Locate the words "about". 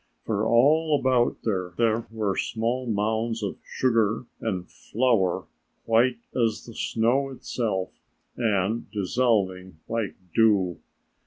0.99-1.37